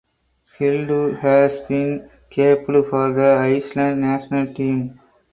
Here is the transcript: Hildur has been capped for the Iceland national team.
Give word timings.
Hildur 0.57 1.17
has 1.19 1.59
been 1.59 2.09
capped 2.31 2.65
for 2.65 3.13
the 3.13 3.37
Iceland 3.39 4.01
national 4.01 4.51
team. 4.51 4.99